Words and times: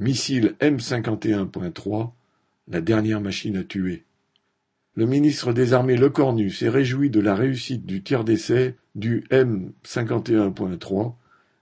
Missile 0.00 0.54
M51.3, 0.62 2.12
la 2.68 2.80
dernière 2.80 3.20
machine 3.20 3.58
à 3.58 3.64
tuer. 3.64 4.04
Le 4.94 5.04
ministre 5.04 5.52
des 5.52 5.74
Armées 5.74 5.98
Lecornu 5.98 6.48
s'est 6.48 6.70
réjoui 6.70 7.10
de 7.10 7.20
la 7.20 7.34
réussite 7.34 7.84
du 7.84 8.02
tir 8.02 8.24
d'essai 8.24 8.76
du 8.94 9.26
M51.3, 9.30 11.12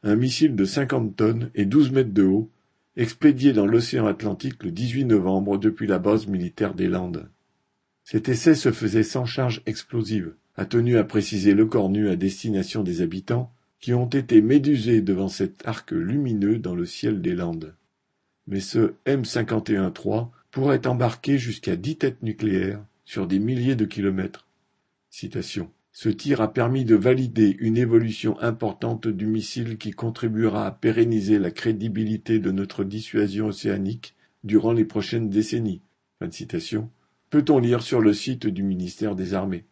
un 0.05 0.15
missile 0.15 0.55
de 0.55 0.65
cinquante 0.65 1.17
tonnes 1.17 1.51
et 1.57 1.65
douze 1.65 1.91
mètres 1.91 2.15
de 2.15 2.23
haut, 2.23 2.49
expédié 2.97 3.53
dans 3.53 3.67
l'océan 3.67 4.07
Atlantique 4.07 4.63
le 4.63 4.71
18 4.71 5.07
novembre 5.07 5.59
depuis 5.59 5.89
la 5.89 5.99
base 5.99 6.29
militaire 6.29 6.75
des 6.75 6.87
Landes. 6.87 7.29
Cet 8.05 8.29
essai 8.29 8.55
se 8.55 8.71
faisait 8.71 9.03
sans 9.03 9.25
charge 9.25 9.63
explosive, 9.67 10.33
a 10.55 10.65
tenu 10.65 10.97
à 10.97 11.03
préciser 11.03 11.55
Lecornu 11.55 12.09
à 12.09 12.15
destination 12.15 12.85
des 12.85 13.01
habitants 13.01 13.53
qui 13.81 13.95
ont 13.95 14.09
été 14.09 14.41
médusés 14.43 15.01
devant 15.01 15.27
cet 15.27 15.67
arc 15.67 15.91
lumineux 15.91 16.61
dans 16.61 16.77
le 16.77 16.87
ciel 16.87 17.21
des 17.21 17.35
Landes. 17.35 17.75
Mais 18.49 18.61
ce 18.61 18.95
M51-3 19.07 20.31
pourrait 20.51 20.87
embarquer 20.87 21.37
jusqu'à 21.37 21.77
dix 21.77 21.97
têtes 21.97 22.23
nucléaires 22.23 22.83
sur 23.05 23.27
des 23.27 23.39
milliers 23.39 23.77
de 23.77 23.85
kilomètres. 23.85 24.49
Citation. 25.11 25.71
Ce 25.93 26.09
tir 26.09 26.41
a 26.41 26.53
permis 26.53 26.85
de 26.85 26.95
valider 26.95 27.57
une 27.59 27.77
évolution 27.77 28.41
importante 28.41 29.07
du 29.07 29.27
missile 29.27 29.77
qui 29.77 29.91
contribuera 29.91 30.67
à 30.67 30.71
pérenniser 30.71 31.39
la 31.39 31.51
crédibilité 31.51 32.39
de 32.39 32.51
notre 32.51 32.85
dissuasion 32.85 33.49
océanique 33.49 34.15
durant 34.45 34.73
les 34.73 34.85
prochaines 34.85 35.29
décennies. 35.29 35.83
Peut-on 37.31 37.59
lire 37.59 37.83
sur 37.83 38.01
le 38.01 38.15
site 38.15 38.47
du 38.47 38.63
ministère 38.63 39.15
des 39.15 39.35
Armées. 39.35 39.67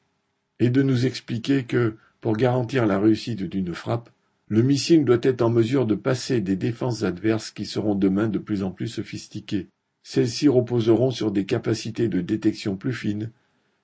Et 0.60 0.68
de 0.68 0.82
nous 0.82 1.06
expliquer 1.06 1.64
que, 1.64 1.96
pour 2.20 2.36
garantir 2.36 2.84
la 2.86 2.98
réussite 2.98 3.42
d'une 3.42 3.74
frappe, 3.74 4.10
le 4.48 4.62
missile 4.62 5.04
doit 5.04 5.18
être 5.22 5.42
en 5.42 5.50
mesure 5.50 5.86
de 5.86 5.96
passer 5.96 6.40
des 6.40 6.56
défenses 6.56 7.02
adverses 7.02 7.50
qui 7.50 7.66
seront 7.66 7.94
demain 7.94 8.28
de 8.28 8.38
plus 8.38 8.62
en 8.62 8.70
plus 8.70 8.88
sophistiquées, 8.88 9.68
celles-ci 10.02 10.46
reposeront 10.46 11.10
sur 11.10 11.32
des 11.32 11.46
capacités 11.46 12.08
de 12.08 12.20
détection 12.20 12.76
plus 12.76 12.92
fines 12.92 13.32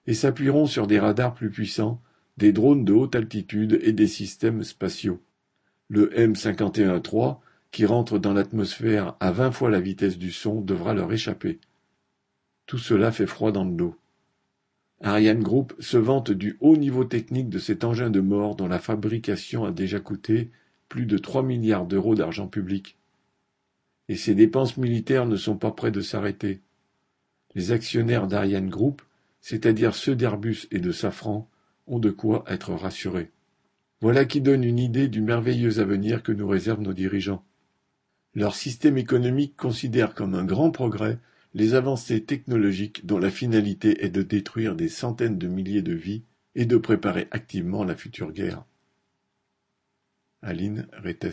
et 0.06 0.14
s'appuieront 0.14 0.66
sur 0.66 0.86
des 0.86 1.00
radars 1.00 1.34
plus 1.34 1.50
puissants, 1.50 2.00
des 2.36 2.52
drones 2.52 2.84
de 2.84 2.92
haute 2.92 3.16
altitude 3.16 3.80
et 3.82 3.92
des 3.92 4.06
systèmes 4.06 4.62
spatiaux. 4.62 5.20
Le 5.88 6.10
M51-3, 6.10 7.38
qui 7.72 7.86
rentre 7.86 8.18
dans 8.18 8.32
l'atmosphère 8.32 9.16
à 9.18 9.32
vingt 9.32 9.50
fois 9.50 9.68
la 9.68 9.80
vitesse 9.80 10.16
du 10.16 10.30
son, 10.30 10.60
devra 10.60 10.94
leur 10.94 11.12
échapper. 11.12 11.58
Tout 12.66 12.78
cela 12.78 13.10
fait 13.10 13.26
froid 13.26 13.50
dans 13.50 13.64
le 13.64 13.72
dos. 13.72 13.96
Ariane 15.02 15.42
Group 15.42 15.74
se 15.80 15.96
vante 15.96 16.30
du 16.30 16.56
haut 16.60 16.76
niveau 16.76 17.04
technique 17.04 17.48
de 17.48 17.58
cet 17.58 17.84
engin 17.84 18.10
de 18.10 18.20
mort 18.20 18.54
dont 18.56 18.68
la 18.68 18.78
fabrication 18.78 19.64
a 19.64 19.72
déjà 19.72 20.00
coûté 20.00 20.50
plus 20.88 21.06
de 21.06 21.18
trois 21.18 21.42
milliards 21.42 21.86
d'euros 21.86 22.14
d'argent 22.14 22.46
public 22.46 22.96
et 24.08 24.16
ces 24.16 24.34
dépenses 24.34 24.76
militaires 24.76 25.26
ne 25.26 25.36
sont 25.36 25.56
pas 25.56 25.70
près 25.70 25.90
de 25.90 26.00
s'arrêter. 26.00 26.60
Les 27.54 27.72
actionnaires 27.72 28.26
d'Ariane 28.26 28.68
Group, 28.68 29.02
c'est-à-dire 29.40 29.94
ceux 29.94 30.16
d'Airbus 30.16 30.68
et 30.70 30.80
de 30.80 30.92
Safran, 30.92 31.48
ont 31.86 31.98
de 31.98 32.10
quoi 32.10 32.44
être 32.46 32.72
rassurés. 32.74 33.30
Voilà 34.00 34.24
qui 34.24 34.40
donne 34.40 34.64
une 34.64 34.78
idée 34.78 35.08
du 35.08 35.20
merveilleux 35.20 35.78
avenir 35.78 36.22
que 36.22 36.32
nous 36.32 36.46
réservent 36.46 36.82
nos 36.82 36.92
dirigeants. 36.92 37.44
Leur 38.34 38.54
système 38.54 38.98
économique 38.98 39.56
considère 39.56 40.14
comme 40.14 40.34
un 40.34 40.44
grand 40.44 40.70
progrès 40.70 41.18
les 41.54 41.74
avancées 41.74 42.24
technologiques 42.24 43.04
dont 43.06 43.18
la 43.18 43.30
finalité 43.30 44.04
est 44.04 44.10
de 44.10 44.22
détruire 44.22 44.74
des 44.74 44.88
centaines 44.88 45.38
de 45.38 45.48
milliers 45.48 45.82
de 45.82 45.94
vies 45.94 46.24
et 46.54 46.64
de 46.64 46.76
préparer 46.76 47.28
activement 47.30 47.84
la 47.84 47.96
future 47.96 48.32
guerre. 48.32 48.64
Aline 50.40 50.88
Rettes 50.92 51.32